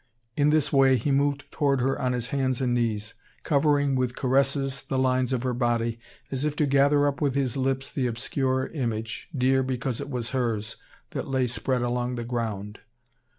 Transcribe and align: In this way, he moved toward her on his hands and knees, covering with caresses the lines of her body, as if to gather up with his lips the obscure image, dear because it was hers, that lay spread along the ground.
In 0.35 0.49
this 0.49 0.73
way, 0.73 0.97
he 0.97 1.11
moved 1.11 1.43
toward 1.51 1.79
her 1.79 2.01
on 2.01 2.13
his 2.13 2.29
hands 2.29 2.59
and 2.59 2.73
knees, 2.73 3.13
covering 3.43 3.93
with 3.93 4.15
caresses 4.15 4.81
the 4.81 4.97
lines 4.97 5.31
of 5.31 5.43
her 5.43 5.53
body, 5.53 5.99
as 6.31 6.43
if 6.43 6.55
to 6.55 6.65
gather 6.65 7.05
up 7.05 7.21
with 7.21 7.35
his 7.35 7.55
lips 7.55 7.91
the 7.93 8.07
obscure 8.07 8.65
image, 8.73 9.29
dear 9.37 9.61
because 9.61 10.01
it 10.01 10.09
was 10.09 10.31
hers, 10.31 10.77
that 11.11 11.27
lay 11.27 11.45
spread 11.45 11.83
along 11.83 12.15
the 12.15 12.25
ground. 12.25 12.79